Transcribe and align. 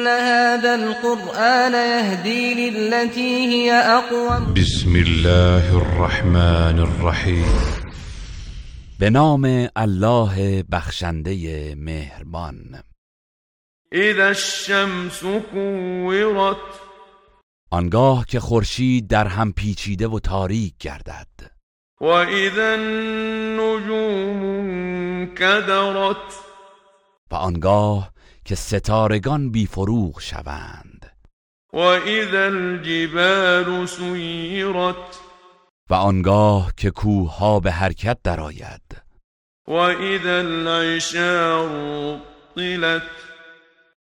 إن 0.00 0.06
هذا 0.06 0.74
القرآن 0.74 1.72
يهدي 1.72 2.70
للتي 2.70 3.46
هي 3.46 3.72
أقوم 3.72 4.54
بسم 4.54 4.96
الله 4.96 5.76
الرحمن 5.76 6.78
الرحیم 6.78 7.44
به 9.00 9.10
نام 9.10 9.68
الله 9.76 10.64
بخشنده 10.72 11.74
مهربان. 11.74 12.82
إذا 13.92 14.28
الشمس 14.28 15.24
كورت. 15.52 16.56
آنگاه 17.70 18.24
که 18.28 18.40
خورشید 18.40 19.08
در 19.08 19.26
هم 19.26 19.52
پیچیده 19.52 20.08
و 20.08 20.18
تاریک 20.18 20.74
گردد. 20.80 21.28
وإذا 22.00 22.72
النجوم 22.74 24.42
انكدرت. 24.44 26.34
و 27.30 27.34
آنگاه 27.34 28.10
که 28.50 28.56
ستارگان 28.56 29.50
بیفروغ 29.50 30.20
شوند. 30.20 31.16
وإذا 31.72 32.44
الجبال 32.46 33.86
سيرت 33.86 34.96
و 35.90 35.94
آنگاه 35.94 36.72
که 36.76 36.90
کوهها 36.90 37.60
به 37.60 37.70
حرکت 37.72 38.18
درآید. 38.24 39.02
وإذا 39.68 40.38
العشار 40.38 42.20
طلت. 42.56 43.02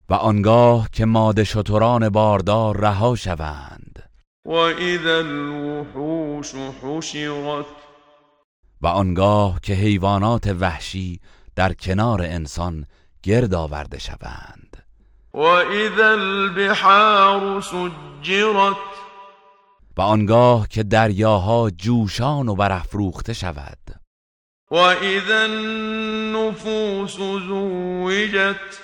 و 0.09 0.15
آنگاه 0.15 0.89
که 0.93 1.05
ماده 1.05 1.45
شتران 1.45 2.09
باردار 2.09 2.77
رها 2.77 3.15
شوند. 3.15 4.11
وإذا 4.47 5.19
الوحوش 5.19 6.55
حشرت. 6.83 7.67
و 8.81 8.87
آنگاه 8.87 9.61
که 9.63 9.73
حیوانات 9.75 10.47
وحشی 10.47 11.21
در 11.55 11.73
کنار 11.73 12.23
انسان 12.23 12.87
گرد 13.23 13.55
آورده 13.55 13.99
شوند. 13.99 14.77
وإذا 15.35 16.11
البحار 16.11 17.61
سجرت 17.61 18.77
و 19.97 20.01
آنگاه 20.01 20.69
که 20.69 20.83
دریاها 20.83 21.71
جوشان 21.71 22.49
و 22.49 22.55
برافروخته 22.55 23.33
شود. 23.33 23.79
وإذا 24.71 25.43
النفوس 25.43 27.17
زوجت 27.17 28.81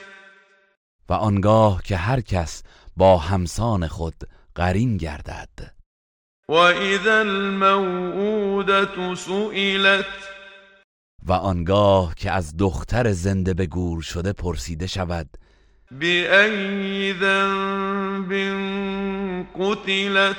و 1.08 1.12
آنگاه 1.12 1.82
که 1.82 1.96
هر 1.96 2.20
کس 2.20 2.62
با 2.96 3.18
همسان 3.18 3.88
خود 3.88 4.14
قرین 4.54 4.96
گردد. 4.96 5.72
وإذا 6.48 7.20
الموءودة 7.20 9.14
سئلت 9.14 10.31
و 11.26 11.32
آنگاه 11.32 12.14
که 12.14 12.30
از 12.30 12.56
دختر 12.56 13.12
زنده 13.12 13.54
به 13.54 13.66
گور 13.66 14.02
شده 14.02 14.32
پرسیده 14.32 14.86
شود 14.86 15.28
بأي 16.00 17.12
ذنب 17.20 18.32
قتلت؟ 19.60 20.36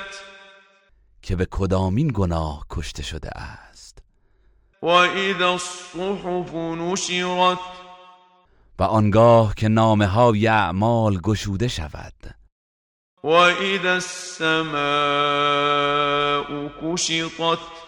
که 1.22 1.36
به 1.36 1.46
کدامین 1.50 2.10
گناه 2.14 2.66
کشته 2.70 3.02
شده 3.02 3.30
است. 3.30 3.98
وإذا 4.82 5.52
الصحف 5.52 6.54
نشرت؟ 6.54 7.58
و 8.78 8.82
آنگاه 8.82 9.54
که 9.54 9.68
نامه 9.68 10.06
های 10.06 10.46
اعمال 10.46 11.20
گشوده 11.20 11.68
شود. 11.68 12.14
وإذا 13.24 13.92
السماء 13.92 14.74
كشطت 16.82 17.83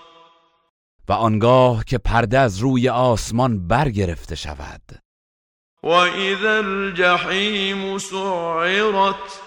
و 1.09 1.13
آنگاه 1.13 1.85
که 1.85 1.99
پرده 1.99 2.39
از 2.39 2.59
روی 2.59 2.89
آسمان 2.89 3.69
برگرفته 3.69 4.35
شود. 4.35 4.83
وإذا 5.83 6.57
الجحيم 6.57 7.99
سعرت. 7.99 9.41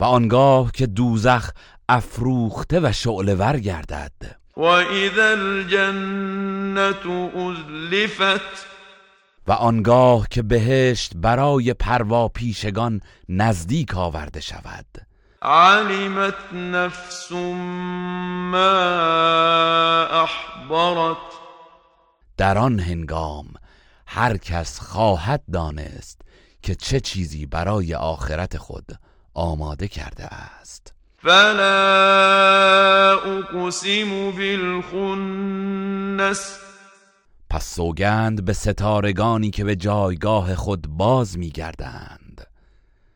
و 0.00 0.04
آنگاه 0.04 0.72
که 0.72 0.86
دوزخ 0.86 1.50
افروخته 1.88 2.80
و 2.80 2.92
شعله 2.92 3.34
ور 3.34 3.58
گردد. 3.58 4.12
وإذا 4.56 5.30
الجنة 5.30 7.30
أزلفت 7.36 8.66
و 9.46 9.52
آنگاه 9.52 10.26
که 10.30 10.42
بهشت 10.42 11.12
برای 11.16 11.74
پروا 11.74 12.28
پیشگان 12.28 13.00
نزدیک 13.28 13.96
آورده 13.96 14.40
شود. 14.40 14.86
علمت 15.42 16.52
نفس 16.52 17.32
ما 18.52 19.67
در 22.36 22.58
آن 22.58 22.80
هنگام 22.80 23.46
هر 24.06 24.36
کس 24.36 24.80
خواهد 24.80 25.42
دانست 25.52 26.20
که 26.62 26.74
چه 26.74 27.00
چیزی 27.00 27.46
برای 27.46 27.94
آخرت 27.94 28.56
خود 28.56 28.98
آماده 29.34 29.88
کرده 29.88 30.24
است. 30.24 30.94
فلا 31.22 33.18
أقسم 33.18 34.30
بالخنس. 34.30 35.48
پس 37.50 37.74
سوگند 37.74 38.44
به 38.44 38.52
ستارگانی 38.52 39.50
که 39.50 39.64
به 39.64 39.76
جایگاه 39.76 40.54
خود 40.54 40.86
باز 40.88 41.38
میگردند 41.38 42.46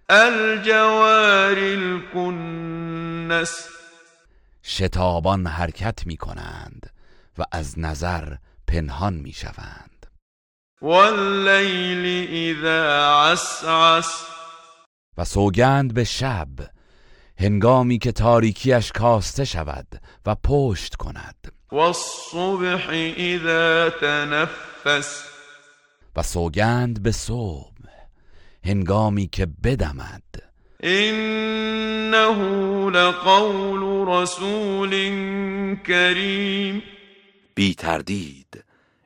الجوار 0.08 1.58
الكنس 1.58 3.68
شتابان 4.64 5.46
حرکت 5.46 6.06
می 6.06 6.16
کنند. 6.16 6.90
و 7.38 7.44
از 7.52 7.78
نظر 7.78 8.34
پنهان 8.66 9.14
می 9.14 9.32
شوند 9.32 10.06
والليل 10.82 12.28
إذا 12.30 13.32
عسعس. 13.32 14.24
و 15.18 15.24
سوگند 15.24 15.94
به 15.94 16.04
شب 16.04 16.48
هنگامی 17.38 17.98
که 17.98 18.12
تاریکیش 18.12 18.92
کاسته 18.92 19.44
شود 19.44 19.86
و 20.26 20.34
پشت 20.34 20.94
کند. 20.94 21.52
والصبح 21.72 22.90
إذا 23.18 23.90
تنفس. 23.90 25.24
و 26.16 26.22
سوگند 26.22 27.02
به 27.02 27.12
صبح 27.12 27.72
هنگامی 28.64 29.26
که 29.26 29.46
بدمد. 29.46 30.22
إنه 30.84 32.36
لقول 32.90 34.08
رسول 34.08 34.90
كريم 35.86 36.82
بی 37.54 37.74
تردید. 37.74 38.64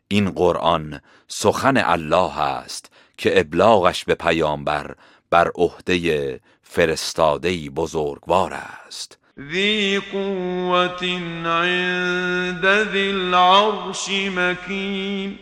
این 0.09 0.31
قرآن 0.31 1.01
سخن 1.29 1.77
الله 1.77 2.41
است 2.41 2.93
که 3.19 3.41
ابلاغش 3.41 4.05
به 4.05 4.15
پیامبر 4.15 4.95
بر 5.31 5.51
عهده 5.55 6.41
فرستادهی 6.63 7.71
بزرگوار 7.71 8.55
است. 8.55 9.19
ذي 9.41 9.99
قوة 9.99 11.05
عند 11.45 12.67
ذي 12.67 13.11
العرش 13.11 14.09
مكين 14.11 15.39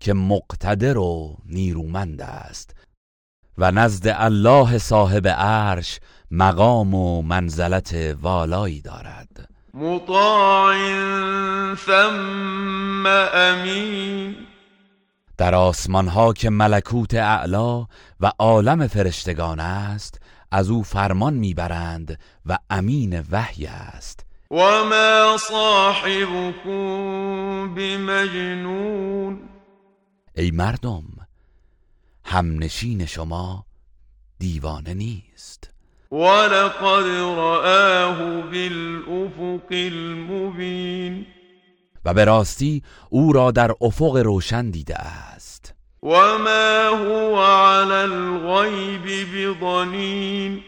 که 0.00 0.12
مقتدر 0.12 0.98
و 0.98 1.36
نیرومند 1.46 2.22
است 2.22 2.74
و 3.58 3.70
نزد 3.70 4.14
الله 4.18 4.78
صاحب 4.78 5.28
عرش 5.28 6.00
مقام 6.30 6.94
و 6.94 7.22
منزلت 7.22 8.16
والایی 8.22 8.80
دارد. 8.80 9.53
مطاع 9.76 10.74
ثم 11.74 13.06
امین 13.34 14.36
در 15.36 15.54
آسمان 15.54 16.08
ها 16.08 16.32
که 16.32 16.50
ملکوت 16.50 17.14
اعلا 17.14 17.86
و 18.20 18.32
عالم 18.38 18.86
فرشتگان 18.86 19.60
است 19.60 20.20
از 20.50 20.70
او 20.70 20.82
فرمان 20.82 21.34
می‌برند 21.34 22.18
و 22.46 22.58
امین 22.70 23.24
وحی 23.30 23.66
است. 23.66 24.26
وما 24.50 25.36
صاحبكم 25.48 26.74
بمجنون. 27.74 29.40
ای 30.36 30.50
مردم 30.50 31.04
همنشین 32.24 33.06
شما 33.06 33.66
دیوانه 34.38 34.94
نیست. 34.94 35.73
ولقد 36.14 37.06
رآه 37.36 38.42
بالأفق 38.42 39.70
المبين. 39.70 41.26
و 42.04 42.14
به 42.14 42.24
راستی 42.24 42.82
او 43.10 43.32
را 43.32 43.50
در 43.50 43.72
افق 43.80 44.16
روشن 44.16 44.70
دیده 44.70 44.96
است. 44.96 45.74
وما 46.02 46.88
هو 46.88 47.36
على 47.36 48.12
الغیب 48.12 49.02
بضنین. 49.34 50.62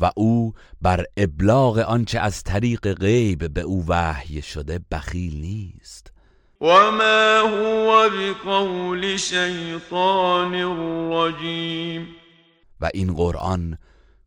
و 0.00 0.10
او 0.16 0.52
بر 0.82 1.04
ابلاغ 1.16 1.78
آنچه 1.78 2.18
از 2.18 2.42
طریق 2.42 2.92
غیب 2.94 3.54
به 3.54 3.60
او 3.60 3.84
وحی 3.88 4.42
شده 4.42 4.80
بخیل 4.90 5.40
نیست. 5.40 6.12
وما 6.60 7.40
هو 7.40 8.10
بقول 8.10 9.16
شیطان 9.16 10.54
رجیم 11.12 12.08
و 12.80 12.90
این 12.94 13.14
قرآن 13.14 13.78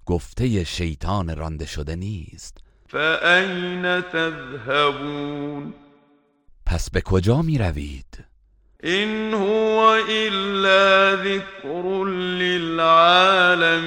گفته 0.06 0.64
شیطان 0.64 1.36
رانده 1.36 1.66
شده 1.66 1.96
نیست. 1.96 2.58
فأین 2.88 4.02
تذهبون؟ 4.02 5.74
پس 6.66 6.90
به 6.90 7.02
کجا 7.02 7.42
می 7.42 7.58
روید؟ 7.58 8.24
این 8.84 9.34
هو 9.34 10.02
الا 10.10 11.16
ذکر 11.24 12.06
للعالمین 12.40 13.86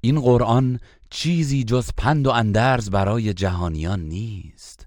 این 0.00 0.20
قرآن 0.20 0.80
چیزی 1.10 1.64
جز 1.64 1.90
پند 1.96 2.26
و 2.26 2.30
اندرز 2.30 2.90
برای 2.90 3.34
جهانیان 3.34 4.00
نیست. 4.00 4.86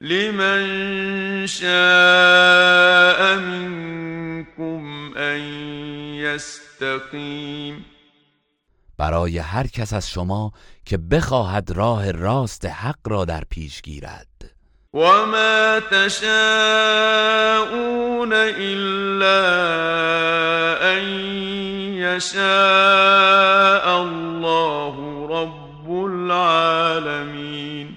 لمن 0.00 1.46
شاء 1.46 3.36
منكم 3.36 5.12
ان 5.16 5.40
یستقیم 6.14 7.84
برای 8.98 9.38
هر 9.38 9.66
کس 9.66 9.92
از 9.92 10.10
شما 10.10 10.52
که 10.84 10.98
بخواهد 10.98 11.70
راه 11.70 12.10
راست 12.10 12.64
حق 12.64 12.98
را 13.04 13.24
در 13.24 13.42
پیش 13.50 13.82
گیرد. 13.82 14.26
وما 14.94 15.80
تشاءون 15.90 16.32
الا 18.32 19.42
ان 20.80 21.04
یشاء 21.94 24.00
الله 24.00 25.26
رب 25.28 25.90
العالمین 25.90 27.96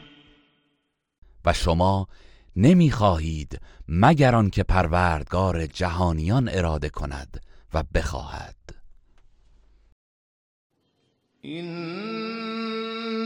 و 1.46 1.54
شما 1.54 2.08
نمی‌خواهید 2.56 3.62
مگر 3.88 4.36
آنکه 4.36 4.64
پروردگار 4.64 5.66
جهانیان 5.66 6.50
اراده 6.54 6.90
کند 6.90 7.42
و 7.74 7.84
بخواهد. 7.94 8.75
إنها 11.46 13.26